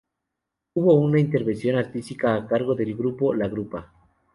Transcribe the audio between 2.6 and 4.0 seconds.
del grupo "La Grupa".